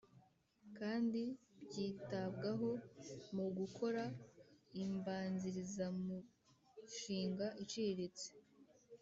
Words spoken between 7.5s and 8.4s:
iciriritse